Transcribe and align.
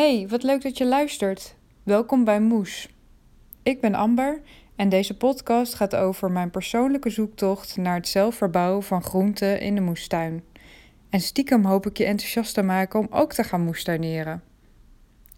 Hey, 0.00 0.26
wat 0.28 0.42
leuk 0.42 0.62
dat 0.62 0.78
je 0.78 0.86
luistert. 0.86 1.54
Welkom 1.82 2.24
bij 2.24 2.40
Moes. 2.40 2.88
Ik 3.62 3.80
ben 3.80 3.94
Amber 3.94 4.40
en 4.76 4.88
deze 4.88 5.16
podcast 5.16 5.74
gaat 5.74 5.96
over 5.96 6.30
mijn 6.30 6.50
persoonlijke 6.50 7.10
zoektocht 7.10 7.76
naar 7.76 7.94
het 7.94 8.08
zelf 8.08 8.34
verbouwen 8.34 8.82
van 8.82 9.02
groenten 9.02 9.60
in 9.60 9.74
de 9.74 9.80
moestuin. 9.80 10.44
En 11.10 11.20
stiekem 11.20 11.64
hoop 11.64 11.86
ik 11.86 11.98
je 11.98 12.04
enthousiast 12.04 12.54
te 12.54 12.62
maken 12.62 13.00
om 13.00 13.06
ook 13.10 13.32
te 13.32 13.44
gaan 13.44 13.60
moestuineren. 13.60 14.42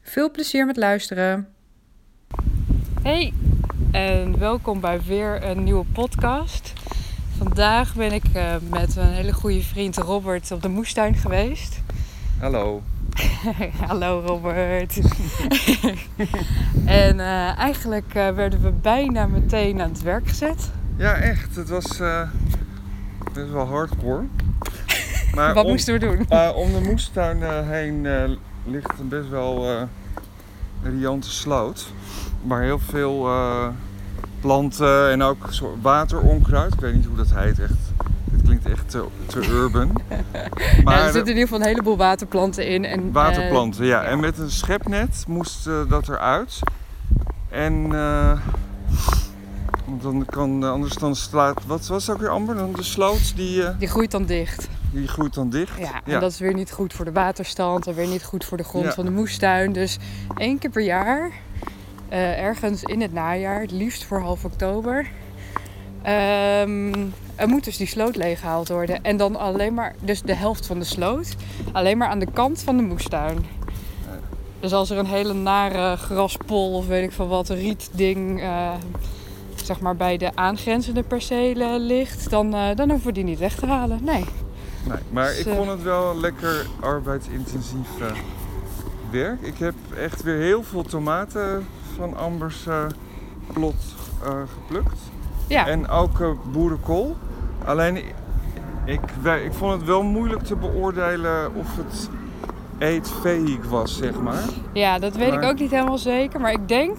Veel 0.02 0.30
plezier 0.30 0.66
met 0.66 0.76
luisteren. 0.76 1.48
Hey, 3.02 3.32
en 3.92 4.38
welkom 4.38 4.80
bij 4.80 5.00
weer 5.00 5.44
een 5.44 5.64
nieuwe 5.64 5.84
podcast. 5.84 6.72
Vandaag 7.36 7.94
ben 7.94 8.12
ik 8.12 8.24
uh, 8.36 8.54
met 8.70 8.96
een 8.96 9.12
hele 9.12 9.32
goede 9.32 9.62
vriend 9.62 9.96
Robert 9.96 10.50
op 10.50 10.62
de 10.62 10.68
moestuin 10.68 11.14
geweest. 11.14 11.80
Hallo. 12.40 12.82
Hallo 13.88 14.20
Robert. 14.26 14.98
en 16.84 17.16
uh, 17.16 17.58
eigenlijk 17.58 18.14
uh, 18.14 18.28
werden 18.28 18.62
we 18.62 18.70
bijna 18.70 19.26
meteen 19.26 19.80
aan 19.80 19.88
het 19.90 20.02
werk 20.02 20.28
gezet. 20.28 20.70
Ja, 20.96 21.14
echt. 21.14 21.56
Het 21.56 21.68
was 21.68 22.00
uh, 22.00 22.22
best 23.32 23.50
wel 23.50 23.66
hardcore. 23.66 24.22
Maar 25.34 25.54
Wat 25.54 25.64
om, 25.64 25.70
moesten 25.70 25.94
we 25.94 26.00
doen? 26.00 26.18
om 26.54 26.72
de 26.72 26.80
moestuin 26.88 27.64
heen 27.64 28.06
ligt 28.64 28.98
een 28.98 29.08
best 29.08 29.28
wel 29.28 29.86
riante 30.82 31.30
sloot. 31.30 31.86
Maar 32.42 32.62
heel 32.62 32.78
veel 32.78 33.28
planten 34.40 35.10
en 35.10 35.22
ook 35.22 35.48
wateronkruid. 35.82 36.72
Ik 36.72 36.80
weet 36.80 36.94
niet 36.94 37.06
hoe 37.06 37.16
dat 37.16 37.34
heet 37.34 37.58
echt 37.58 37.92
klinkt 38.44 38.66
echt 38.66 38.90
te, 38.90 39.04
te 39.26 39.38
urban. 39.38 39.90
Maar 40.84 40.98
er 40.98 41.12
zitten 41.12 41.20
in 41.20 41.28
ieder 41.28 41.42
geval 41.42 41.60
een 41.60 41.66
heleboel 41.66 41.96
waterplanten 41.96 42.66
in. 42.66 42.84
En, 42.84 43.12
waterplanten, 43.12 43.86
ja. 43.86 44.02
En 44.02 44.20
met 44.20 44.38
een 44.38 44.50
schepnet 44.50 45.24
moest 45.28 45.66
uh, 45.66 45.88
dat 45.88 46.08
eruit. 46.08 46.58
En 47.48 47.92
uh, 47.92 48.40
dan 50.02 50.24
kan 50.24 50.62
anders 50.62 50.94
dan 50.94 51.16
slaat. 51.16 51.66
Wat 51.66 51.86
was 51.86 52.10
ook 52.10 52.18
weer 52.18 52.28
Amber? 52.28 52.54
Dan 52.54 52.72
de 52.72 52.82
sloot 52.82 53.36
die. 53.36 53.76
Die 53.78 53.88
groeit 53.88 54.10
dan 54.10 54.24
dicht. 54.24 54.68
Die 54.92 55.08
groeit 55.08 55.34
dan 55.34 55.50
dicht. 55.50 55.78
Ja, 55.78 56.00
en 56.04 56.20
dat 56.20 56.32
is 56.32 56.38
weer 56.38 56.54
niet 56.54 56.72
goed 56.72 56.92
voor 56.92 57.04
de 57.04 57.12
waterstand 57.12 57.86
en 57.86 57.94
weer 57.94 58.06
niet 58.06 58.24
goed 58.24 58.44
voor 58.44 58.56
de 58.56 58.64
grond 58.64 58.94
van 58.94 59.04
de 59.04 59.10
moestuin. 59.10 59.72
Dus 59.72 59.98
één 60.36 60.58
keer 60.58 60.70
per 60.70 60.82
jaar, 60.82 61.30
ergens 62.08 62.82
in 62.82 63.00
het 63.00 63.12
najaar, 63.12 63.60
het 63.60 63.70
liefst 63.70 64.04
voor 64.04 64.20
half 64.20 64.44
oktober, 64.44 65.06
Um, 66.06 67.12
er 67.34 67.48
moet 67.48 67.64
dus 67.64 67.76
die 67.76 67.86
sloot 67.86 68.16
leeggehaald 68.16 68.68
worden. 68.68 69.02
En 69.02 69.16
dan 69.16 69.36
alleen 69.36 69.74
maar, 69.74 69.94
dus 70.00 70.22
de 70.22 70.34
helft 70.34 70.66
van 70.66 70.78
de 70.78 70.84
sloot, 70.84 71.36
alleen 71.72 71.98
maar 71.98 72.08
aan 72.08 72.18
de 72.18 72.32
kant 72.32 72.62
van 72.62 72.76
de 72.76 72.82
moestuin. 72.82 73.46
Dus 74.60 74.72
als 74.72 74.90
er 74.90 74.98
een 74.98 75.06
hele 75.06 75.32
nare 75.32 75.96
graspol 75.96 76.72
of 76.72 76.86
weet 76.86 77.04
ik 77.04 77.12
van 77.12 77.28
wat, 77.28 77.48
rietding, 77.48 78.40
uh, 78.40 78.72
zeg 79.54 79.80
maar 79.80 79.96
bij 79.96 80.16
de 80.16 80.30
aangrenzende 80.34 81.02
percelen 81.02 81.80
ligt, 81.80 82.30
dan, 82.30 82.54
uh, 82.54 82.68
dan 82.74 82.90
hoeven 82.90 83.06
we 83.06 83.12
die 83.12 83.24
niet 83.24 83.38
weg 83.38 83.54
te 83.54 83.66
halen. 83.66 84.04
Nee. 84.04 84.24
Nee, 84.88 84.98
maar 85.10 85.28
dus, 85.28 85.38
ik 85.38 85.54
vond 85.54 85.70
het 85.70 85.82
wel 85.82 86.18
lekker 86.20 86.66
arbeidsintensief 86.80 87.88
werk. 89.10 89.40
Ik 89.40 89.58
heb 89.58 89.74
echt 89.98 90.22
weer 90.22 90.38
heel 90.38 90.62
veel 90.62 90.82
tomaten 90.82 91.66
van 91.96 92.16
Ambers 92.16 92.66
plot 93.52 93.76
geplukt. 94.54 94.98
Ja. 95.52 95.66
En 95.66 95.88
ook 95.88 96.18
uh, 96.18 96.28
boerenkool. 96.52 97.16
Alleen 97.64 97.96
ik, 98.84 99.00
ik 99.44 99.52
vond 99.52 99.72
het 99.72 99.84
wel 99.84 100.02
moeilijk 100.02 100.42
te 100.42 100.56
beoordelen 100.56 101.54
of 101.54 101.76
het 101.76 102.10
eetveeg 102.78 103.68
was, 103.68 103.96
zeg 103.96 104.20
maar. 104.20 104.42
Ja, 104.72 104.98
dat 104.98 105.16
weet 105.16 105.32
ik 105.32 105.42
ook 105.42 105.58
niet 105.58 105.70
helemaal 105.70 105.98
zeker. 105.98 106.40
Maar 106.40 106.52
ik 106.52 106.68
denk 106.68 106.96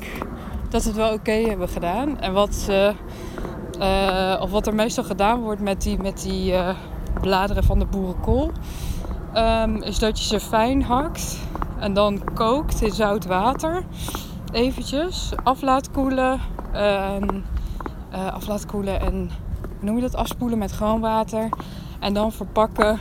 dat 0.69 0.83
we 0.83 0.87
het 0.87 0.97
wel 0.97 1.13
oké 1.13 1.31
hebben 1.31 1.69
gedaan. 1.69 2.19
En 2.19 2.33
wat, 2.33 2.67
uh, 2.69 4.37
of 4.41 4.51
wat 4.51 4.67
er 4.67 4.75
meestal 4.75 5.03
gedaan 5.03 5.41
wordt 5.41 5.61
met 5.61 5.81
die, 5.81 5.97
met 6.01 6.22
die 6.22 6.51
uh, 6.51 6.69
bladeren 7.22 7.63
van 7.63 7.79
de 7.79 7.85
boerenkool... 7.85 8.51
Um, 9.38 9.81
is 9.81 9.99
dat 9.99 10.19
je 10.19 10.25
ze 10.25 10.39
fijn 10.39 10.83
hakt 10.83 11.38
en 11.79 11.94
dan 11.94 12.22
kookt 12.33 12.81
in 12.81 12.91
zout 12.91 13.25
water. 13.25 13.83
Eventjes 14.51 15.31
af 15.44 15.61
laat 15.61 15.91
koelen. 15.91 16.39
Uh, 18.13 18.34
af 18.34 18.47
laten 18.47 18.68
koelen 18.68 19.00
en 19.00 19.29
noem 19.79 19.96
je 19.96 20.01
dat? 20.01 20.16
Afspoelen 20.16 20.57
met 20.57 20.72
gewoon 20.72 21.01
water. 21.01 21.50
En 22.00 22.13
dan 22.13 22.31
verpakken 22.31 23.00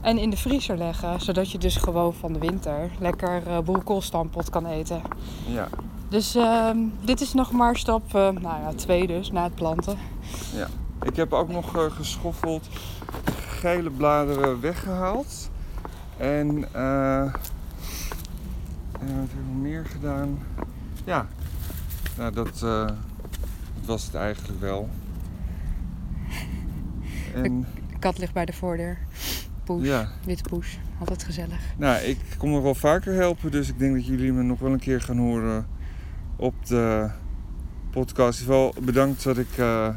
en 0.00 0.18
in 0.18 0.30
de 0.30 0.36
vriezer 0.36 0.76
leggen. 0.76 1.20
Zodat 1.20 1.50
je 1.50 1.58
dus 1.58 1.76
gewoon 1.76 2.14
van 2.14 2.32
de 2.32 2.38
winter 2.38 2.90
lekker 2.98 3.42
uh, 3.46 3.58
boerenkoolstampot 3.58 4.50
kan 4.50 4.66
eten. 4.66 5.02
Ja. 5.46 5.68
Dus 6.08 6.36
uh, 6.36 6.70
dit 7.04 7.20
is 7.20 7.32
nog 7.32 7.52
maar 7.52 7.76
stap 7.76 8.02
uh, 8.06 8.12
nou 8.12 8.60
ja, 8.62 8.72
twee 8.74 9.06
dus, 9.06 9.30
na 9.30 9.42
het 9.42 9.54
planten. 9.54 9.98
Ja. 10.54 10.66
Ik 11.02 11.16
heb 11.16 11.32
ook 11.32 11.48
nog 11.48 11.76
uh, 11.76 11.82
geschoffeld 11.82 12.68
gele 13.46 13.90
bladeren 13.90 14.60
weggehaald. 14.60 15.50
En, 16.16 16.60
wat 18.92 19.28
heb 19.30 19.40
ik 19.50 19.60
meer 19.60 19.84
gedaan? 19.86 20.38
Ja, 21.04 21.26
nou, 22.16 22.32
dat, 22.32 22.64
was 23.90 24.04
het 24.04 24.14
eigenlijk 24.14 24.60
wel. 24.60 24.88
En... 27.34 27.60
De 27.90 27.98
kat 27.98 28.18
ligt 28.18 28.32
bij 28.32 28.44
de 28.44 28.52
voordeur. 28.52 28.98
Poes, 29.64 29.86
ja. 29.86 30.10
witte 30.24 30.42
poes. 30.42 30.78
Altijd 30.98 31.22
gezellig. 31.22 31.58
Nou, 31.76 32.02
ik 32.02 32.18
kom 32.38 32.50
nog 32.50 32.62
wel 32.62 32.74
vaker 32.74 33.14
helpen, 33.14 33.50
dus 33.50 33.68
ik 33.68 33.78
denk 33.78 33.94
dat 33.94 34.06
jullie 34.06 34.32
me 34.32 34.42
nog 34.42 34.58
wel 34.58 34.72
een 34.72 34.78
keer 34.78 35.00
gaan 35.00 35.18
horen 35.18 35.66
op 36.36 36.66
de 36.66 37.10
podcast. 37.90 38.44
Wel 38.44 38.74
bedankt 38.82 39.22
dat 39.22 39.38
ik 39.38 39.56
uh, 39.58 39.88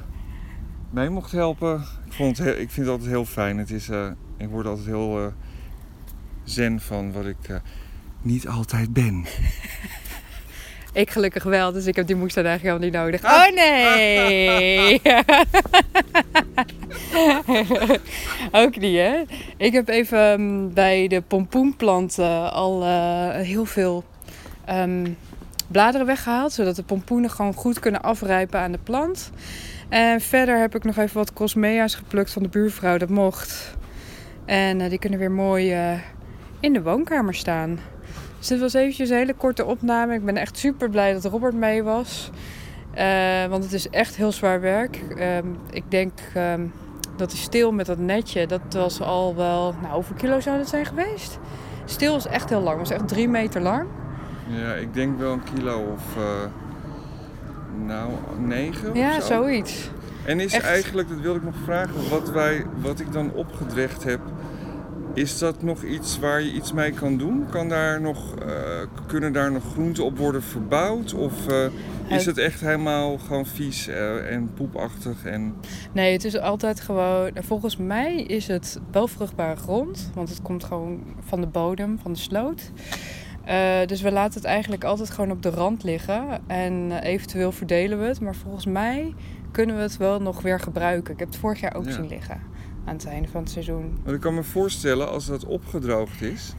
mee 0.89 1.09
mocht 1.09 1.31
helpen. 1.31 1.81
Ik, 2.05 2.13
vond 2.13 2.37
het 2.37 2.47
ik 2.47 2.71
vind 2.71 2.85
het 2.85 2.87
altijd 2.87 3.09
heel 3.09 3.25
fijn. 3.25 3.57
Het 3.57 3.71
is, 3.71 3.89
uh, 3.89 4.11
ik 4.37 4.49
word 4.49 4.65
altijd 4.65 4.87
heel 4.87 5.21
uh, 5.21 5.27
zen 6.43 6.79
van 6.79 7.11
wat 7.11 7.25
ik 7.25 7.61
niet 8.21 8.47
altijd 8.47 8.93
ben. 8.93 9.25
Ik 10.93 11.09
gelukkig 11.09 11.43
wel, 11.43 11.71
dus 11.71 11.85
ik 11.85 11.95
heb 11.95 12.07
die 12.07 12.15
moestuin 12.15 12.45
eigenlijk 12.45 12.81
helemaal 12.83 13.09
niet 13.09 13.21
nodig. 13.21 13.31
Oh 13.31 13.55
nee! 13.55 15.01
Ook 18.63 18.77
niet, 18.77 18.97
hè? 18.97 19.23
Ik 19.57 19.73
heb 19.73 19.87
even 19.87 20.31
um, 20.31 20.73
bij 20.73 21.07
de 21.07 21.21
pompoenplanten 21.21 22.51
al 22.51 22.83
uh, 22.83 23.29
heel 23.29 23.65
veel 23.65 24.03
um, 24.69 25.17
bladeren 25.67 26.07
weggehaald. 26.07 26.51
Zodat 26.51 26.75
de 26.75 26.83
pompoenen 26.83 27.29
gewoon 27.29 27.53
goed 27.53 27.79
kunnen 27.79 28.01
afrijpen 28.01 28.59
aan 28.59 28.71
de 28.71 28.79
plant. 28.83 29.31
En 29.89 30.21
verder 30.21 30.59
heb 30.59 30.75
ik 30.75 30.83
nog 30.83 30.97
even 30.97 31.17
wat 31.17 31.33
cosmea's 31.33 31.95
geplukt 31.95 32.31
van 32.31 32.43
de 32.43 32.49
buurvrouw. 32.49 32.97
Dat 32.97 33.09
mocht. 33.09 33.75
En 34.45 34.79
uh, 34.79 34.89
die 34.89 34.99
kunnen 34.99 35.19
weer 35.19 35.31
mooi 35.31 35.73
uh, 35.73 35.99
in 36.59 36.73
de 36.73 36.81
woonkamer 36.81 37.33
staan. 37.33 37.79
Dus 38.43 38.51
dit 38.51 38.61
was 38.61 38.73
eventjes 38.73 39.09
een 39.09 39.17
hele 39.17 39.33
korte 39.33 39.65
opname. 39.65 40.13
Ik 40.13 40.25
ben 40.25 40.37
echt 40.37 40.57
super 40.57 40.89
blij 40.89 41.13
dat 41.13 41.25
Robert 41.25 41.53
mee 41.53 41.83
was. 41.83 42.29
Uh, 42.97 43.45
want 43.45 43.63
het 43.63 43.73
is 43.73 43.89
echt 43.89 44.15
heel 44.15 44.31
zwaar 44.31 44.61
werk. 44.61 44.99
Uh, 45.17 45.37
ik 45.69 45.83
denk 45.87 46.11
um, 46.37 46.71
dat 47.15 47.29
die 47.29 47.39
stil 47.39 47.71
met 47.71 47.85
dat 47.85 47.97
netje, 47.97 48.47
dat 48.47 48.61
was 48.69 49.01
al 49.01 49.35
wel... 49.35 49.75
Nou, 49.81 49.93
hoeveel 49.93 50.15
kilo 50.15 50.39
zou 50.39 50.57
dat 50.57 50.69
zijn 50.69 50.85
geweest? 50.85 51.39
Stil 51.85 52.15
is 52.15 52.25
echt 52.25 52.49
heel 52.49 52.61
lang. 52.61 52.79
Het 52.79 52.89
was 52.89 52.97
echt 52.97 53.07
drie 53.07 53.29
meter 53.29 53.61
lang. 53.61 53.87
Ja, 54.47 54.73
ik 54.73 54.93
denk 54.93 55.19
wel 55.19 55.31
een 55.31 55.43
kilo 55.55 55.79
of... 55.79 56.17
Uh, 56.17 56.23
nou, 57.85 58.11
negen 58.39 58.95
Ja, 58.95 59.19
zo. 59.19 59.25
zoiets. 59.25 59.89
En 60.25 60.39
is 60.39 60.53
echt... 60.53 60.65
eigenlijk, 60.65 61.09
dat 61.09 61.19
wilde 61.19 61.39
ik 61.39 61.45
nog 61.45 61.55
vragen, 61.63 62.09
wat, 62.09 62.29
wij, 62.29 62.65
wat 62.81 62.99
ik 62.99 63.11
dan 63.11 63.31
opgedrecht 63.33 64.03
heb 64.03 64.19
is 65.13 65.37
dat 65.37 65.63
nog 65.63 65.83
iets 65.83 66.19
waar 66.19 66.41
je 66.41 66.51
iets 66.51 66.73
mee 66.73 66.91
kan 66.91 67.17
doen? 67.17 67.45
Kan 67.49 67.69
daar 67.69 68.01
nog, 68.01 68.33
uh, 68.45 68.51
kunnen 69.07 69.33
daar 69.33 69.51
nog 69.51 69.63
groenten 69.71 70.03
op 70.03 70.17
worden 70.17 70.43
verbouwd? 70.43 71.13
Of 71.13 71.47
uh, 71.49 71.65
is 72.07 72.25
het 72.25 72.37
echt 72.37 72.59
helemaal 72.61 73.17
gewoon 73.17 73.45
vies 73.45 73.87
uh, 73.87 74.31
en 74.31 74.53
poepachtig? 74.53 75.25
En... 75.25 75.55
Nee, 75.91 76.11
het 76.11 76.23
is 76.23 76.39
altijd 76.39 76.79
gewoon... 76.79 77.31
Volgens 77.35 77.77
mij 77.77 78.23
is 78.23 78.47
het 78.47 78.79
wel 78.91 79.07
vruchtbare 79.07 79.55
grond. 79.55 80.11
Want 80.13 80.29
het 80.29 80.41
komt 80.41 80.63
gewoon 80.63 81.03
van 81.19 81.41
de 81.41 81.47
bodem, 81.47 81.99
van 81.99 82.13
de 82.13 82.19
sloot. 82.19 82.71
dus 83.85 84.01
we 84.01 84.11
laten 84.11 84.33
het 84.33 84.49
eigenlijk 84.49 84.83
altijd 84.83 85.09
gewoon 85.09 85.31
op 85.31 85.41
de 85.41 85.49
rand 85.49 85.83
liggen. 85.83 86.47
En 86.47 86.91
eventueel 86.91 87.51
verdelen 87.51 87.99
we 87.99 88.05
het. 88.05 88.21
Maar 88.21 88.35
volgens 88.35 88.65
mij 88.65 89.13
kunnen 89.51 89.75
we 89.75 89.81
het 89.81 89.97
wel 89.97 90.21
nog 90.21 90.41
weer 90.41 90.59
gebruiken. 90.59 91.13
Ik 91.13 91.19
heb 91.19 91.27
het 91.27 91.37
vorig 91.37 91.59
jaar 91.59 91.75
ook 91.75 91.85
ja. 91.85 91.91
zien 91.91 92.07
liggen 92.07 92.51
aan 92.85 92.95
het 92.95 93.05
einde 93.05 93.27
van 93.27 93.41
het 93.41 93.51
seizoen. 93.51 93.97
Maar 94.03 94.13
ik 94.13 94.19
kan 94.19 94.33
me 94.33 94.43
voorstellen 94.43 95.09
als 95.09 95.25
dat 95.25 95.45
opgedroogd 95.45 96.21
is, 96.21 96.53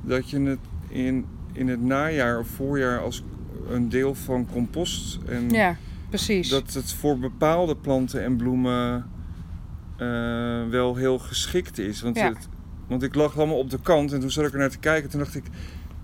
dat 0.00 0.30
je 0.30 0.40
het 0.40 0.58
in, 0.88 1.26
in 1.52 1.68
het 1.68 1.82
najaar 1.82 2.38
of 2.38 2.46
voorjaar 2.46 3.00
als 3.00 3.22
een 3.70 3.88
deel 3.88 4.14
van 4.14 4.46
compost. 4.52 5.18
En 5.26 5.50
ja, 5.50 5.76
precies. 6.08 6.48
Dat 6.48 6.72
het 6.72 6.92
voor 6.92 7.18
bepaalde 7.18 7.76
planten 7.76 8.24
en 8.24 8.36
bloemen 8.36 9.10
uh, 9.98 10.68
wel 10.68 10.96
heel 10.96 11.18
geschikt 11.18 11.78
is. 11.78 12.00
Want, 12.00 12.16
ja. 12.16 12.28
het, 12.28 12.48
want 12.86 13.02
ik 13.02 13.14
lag 13.14 13.36
allemaal 13.36 13.58
op 13.58 13.70
de 13.70 13.80
kant 13.82 14.12
en 14.12 14.20
toen 14.20 14.30
zat 14.30 14.46
ik 14.46 14.52
er 14.52 14.58
naar 14.58 14.70
te 14.70 14.78
kijken. 14.78 15.10
Toen 15.10 15.20
dacht 15.20 15.34
ik, 15.34 15.44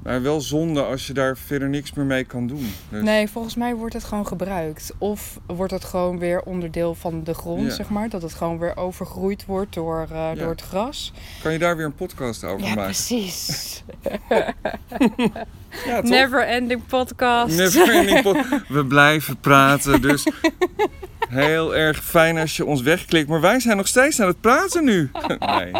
Maar 0.02 0.22
wel 0.22 0.40
zonde 0.40 0.82
als 0.82 1.06
je 1.06 1.12
daar 1.12 1.36
verder 1.36 1.68
niks 1.68 1.92
meer 1.92 2.04
mee 2.04 2.24
kan 2.24 2.46
doen. 2.46 2.72
Dus, 2.88 3.02
Nee, 3.02 3.28
volgens 3.28 3.54
mij 3.54 3.74
wordt 3.74 3.94
het 3.94 4.04
gewoon 4.04 4.26
gebruikt. 4.26 4.92
Of 4.98 5.38
wordt 5.46 5.72
het 5.72 5.84
gewoon 5.84 6.18
weer 6.18 6.42
onderdeel 6.42 6.94
van 6.94 7.24
de 7.24 7.34
grond, 7.34 7.62
Ja. 7.66 7.70
zeg 7.74 7.88
maar. 7.88 8.08
Dat 8.08 8.22
het 8.22 8.34
gewoon 8.34 8.58
weer 8.58 8.76
overgroeid 8.76 9.44
wordt 9.46 9.74
door, 9.74 10.06
eh, 10.10 10.16
Ja. 10.16 10.34
door 10.34 10.50
het 10.50 10.60
gras. 10.62 11.12
Kan 11.42 11.52
je 11.52 11.58
daar 11.58 11.76
weer 11.76 11.86
een 11.86 11.94
podcast 11.94 12.44
over 12.44 12.60
Ja, 12.66 12.68
maken? 12.68 12.82
precies. 12.84 13.82
Ja? 15.86 16.00
Never 16.02 16.46
ending 16.46 16.86
podcast. 16.86 17.56
Never 17.56 17.94
ending 17.94 18.22
pod- 18.22 18.46
We 18.68 18.84
blijven 18.86 19.36
praten, 19.40 20.02
dus 20.02 20.26
heel 21.28 21.74
erg 21.76 22.04
fijn 22.04 22.38
als 22.38 22.56
je 22.56 22.64
ons 22.66 22.82
wegklikt. 22.82 23.28
Maar 23.28 23.40
wij 23.40 23.60
zijn 23.60 23.76
nog 23.76 23.86
steeds 23.88 24.20
aan 24.20 24.26
het 24.26 24.40
praten 24.40 24.84
nu. 24.84 25.10
Nee. 25.38 25.72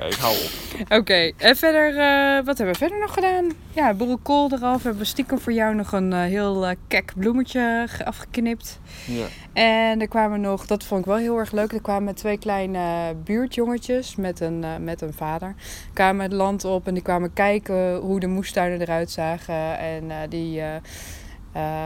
Oké, 0.00 0.08
ik 0.08 0.14
hou 0.20 0.34
op. 0.36 0.98
Oké, 0.98 1.32
en 1.36 1.56
verder, 1.56 1.88
eh, 1.98 2.44
wat 2.44 2.58
hebben 2.58 2.74
we 2.74 2.78
verder 2.80 2.98
nog 2.98 3.12
gedaan? 3.14 3.50
Ja, 3.72 3.94
boerenkool 3.94 4.50
eraf. 4.52 4.82
We 4.82 4.88
hebben 4.88 5.06
stiekem 5.06 5.38
voor 5.38 5.52
jou 5.52 5.74
nog 5.74 5.92
een 5.92 6.12
eh, 6.12 6.20
heel 6.20 6.66
eh, 6.66 6.76
kek 6.88 7.12
bloemetje 7.16 7.84
ge- 7.88 8.04
afgeknipt. 8.04 8.80
Ja. 9.06 9.26
En 9.52 10.00
er 10.00 10.08
kwamen 10.08 10.40
nog, 10.40 10.66
dat 10.66 10.84
vond 10.84 11.00
ik 11.00 11.06
wel 11.06 11.16
heel 11.16 11.38
erg 11.38 11.52
leuk, 11.52 11.72
er 11.72 11.80
kwamen 11.82 12.14
twee 12.14 12.38
kleine 12.38 13.14
buurtjongetjes 13.24 14.16
met 14.16 14.40
een, 14.40 14.64
met 14.84 15.00
een 15.00 15.12
vader. 15.12 15.54
kwamen 15.92 16.22
het 16.22 16.32
land 16.32 16.64
op 16.64 16.86
en 16.86 16.94
die 16.94 17.02
kwamen 17.02 17.32
kijken 17.32 17.96
hoe 17.96 18.20
de 18.20 18.26
moestuinen 18.26 18.80
eruit 18.80 19.10
zagen. 19.10 19.78
En 19.78 20.10
die 20.28 20.62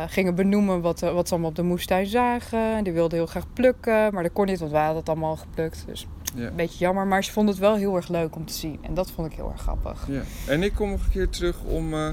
gingen 0.08 0.34
benoemen 0.34 0.80
wat, 0.80 1.00
wat 1.00 1.26
ze 1.26 1.32
allemaal 1.32 1.50
op 1.50 1.56
de 1.56 1.62
moestuin 1.62 2.06
zagen. 2.06 2.58
En 2.76 2.84
die 2.84 2.92
wilden 2.92 3.18
heel 3.18 3.26
graag 3.26 3.52
plukken, 3.52 4.14
maar 4.14 4.22
dat 4.22 4.32
kon 4.32 4.46
niet, 4.46 4.58
want 4.58 4.70
we 4.70 4.76
hadden 4.78 4.96
het 4.96 5.08
allemaal 5.08 5.30
al 5.30 5.36
geplukt. 5.36 5.84
Dus 5.86 6.06
Ja. 6.34 6.46
een 6.46 6.56
beetje 6.56 6.78
jammer, 6.78 7.06
maar 7.06 7.24
ze 7.24 7.32
vonden 7.32 7.54
het 7.54 7.62
wel 7.62 7.74
heel 7.74 7.96
erg 7.96 8.08
leuk 8.08 8.36
om 8.36 8.44
te 8.46 8.52
zien. 8.52 8.78
En 8.82 8.94
dat 8.94 9.10
vond 9.10 9.30
ik 9.30 9.36
heel 9.36 9.50
erg 9.52 9.60
grappig. 9.62 10.04
ja. 10.08 10.20
En 10.46 10.62
ik 10.62 10.74
kom 10.74 10.90
nog 10.90 11.04
een 11.04 11.10
keer 11.10 11.28
terug 11.28 11.62
om, 11.62 11.92
eh, 11.94 12.08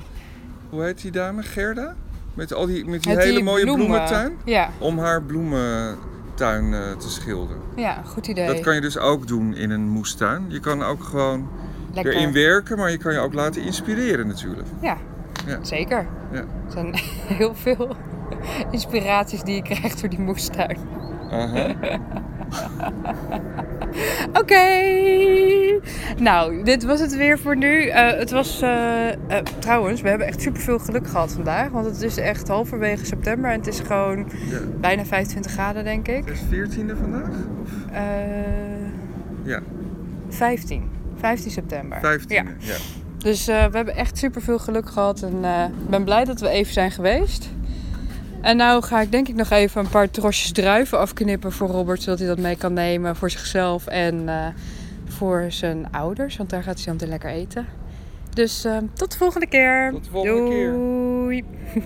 hoe 0.70 0.84
heet 0.84 1.02
die 1.02 1.12
dame? 1.12 1.44
Gerda? 1.44 1.96
Met, 2.34 2.54
al 2.54 2.66
die, 2.66 2.86
met 2.86 3.04
die 3.04 3.18
hele 3.18 3.34
die 3.34 3.44
mooie 3.44 3.64
bloemen. 3.64 3.86
bloementuin. 3.86 4.38
Ja, 4.46 4.70
Om 4.80 5.00
haar 5.00 5.22
bloementuin 5.24 6.74
eh, 6.74 6.92
te 6.98 7.10
schilderen. 7.10 7.62
ja, 7.76 8.02
goed 8.06 8.28
idee. 8.28 8.48
Dat 8.48 8.60
kan 8.60 8.76
je 8.76 8.82
dus 8.82 8.98
ook 8.98 9.28
doen 9.28 9.56
in 9.56 9.70
een 9.72 9.90
moestuin. 9.90 10.46
Je 10.48 10.60
kan 10.60 10.84
ook 10.84 11.04
gewoon 11.04 11.48
Lekker. 11.94 12.14
erin 12.14 12.34
werken, 12.34 12.78
maar 12.78 12.92
je 12.92 12.98
kan 12.98 13.14
je 13.14 13.20
ook 13.20 13.34
laten 13.34 13.62
inspireren 13.64 14.28
natuurlijk. 14.28 14.68
Ja, 14.82 14.98
Ja. 15.48 15.64
zeker. 15.64 16.08
Ja. 16.32 16.38
Er 16.40 16.46
zijn 16.72 16.94
heel 17.38 17.56
veel 17.56 17.96
inspiraties 18.72 19.42
die 19.44 19.56
je 19.56 19.62
krijgt 19.62 20.02
door 20.02 20.10
die 20.10 20.20
moestuin. 20.20 20.78
Aha. 21.32 21.74
Oké. 24.42 24.64
Nou, 26.18 26.64
dit 26.64 26.84
was 26.84 27.00
het 27.00 27.16
weer 27.16 27.40
voor 27.40 27.58
nu. 27.58 27.86
Eh, 27.88 28.18
het 28.18 28.32
was 28.32 28.62
eh, 28.62 29.10
eh, 29.10 29.16
trouwens, 29.60 30.02
we 30.02 30.10
hebben 30.10 30.28
echt 30.28 30.42
superveel 30.42 30.80
geluk 30.80 31.08
gehad 31.08 31.32
vandaag. 31.32 31.70
Want 31.70 31.86
het 31.86 32.02
is 32.02 32.18
echt 32.18 32.48
halverwege 32.48 33.06
september 33.06 33.52
en 33.52 33.58
het 33.58 33.68
is 33.68 33.80
gewoon 33.80 34.18
Ja. 34.50 34.58
bijna 34.80 35.06
25 35.06 35.52
graden, 35.52 35.84
denk 35.84 36.08
ik. 36.08 36.26
Het 36.26 36.34
is 36.34 36.42
14e 36.42 36.96
vandaag? 37.00 37.30
Of? 37.64 37.70
Ja, 39.44 39.60
15. 40.30 40.90
15 41.16 41.52
september. 41.52 41.98
15e. 41.98 42.34
Ja. 42.34 42.44
Ja. 42.60 42.76
Dus 43.18 43.46
we 43.46 43.52
hebben 43.52 43.96
echt 43.96 44.18
superveel 44.18 44.60
geluk 44.60 44.90
gehad. 44.90 45.22
En 45.22 45.44
ik 45.84 45.90
ben 45.90 46.04
blij 46.04 46.26
dat 46.26 46.40
we 46.40 46.50
even 46.50 46.74
zijn 46.74 46.92
geweest. 46.92 47.50
En 48.42 48.58
nou 48.58 48.84
ga 48.84 49.02
ik 49.02 49.12
denk 49.12 49.28
ik 49.28 49.36
nog 49.36 49.50
even 49.50 49.82
een 49.82 49.90
paar 49.90 50.10
trosjes 50.10 50.52
druiven 50.52 51.00
afknippen 51.00 51.52
voor 51.52 51.68
Robert. 51.68 52.02
Zodat 52.02 52.20
hij 52.20 52.28
dat 52.28 52.38
mee 52.38 52.56
kan 52.56 52.74
nemen 52.74 53.16
voor 53.16 53.30
zichzelf 53.30 53.88
en 53.88 54.30
eh, 54.30 54.48
voor 55.08 55.46
zijn 55.48 55.92
ouders. 55.92 56.38
Want 56.38 56.50
daar 56.50 56.64
gaat 56.64 56.84
hij 56.84 56.94
meteen 56.94 57.10
lekker 57.10 57.30
eten. 57.30 57.66
Dus 58.34 58.66
eh, 58.66 58.78
tot 58.94 59.12
de 59.12 59.18
volgende 59.18 59.48
keer. 59.48 59.92
Tot 59.92 60.04
de 60.04 60.10
volgende 60.10 60.50
keer. 60.50 60.72
Doei. 60.72 61.44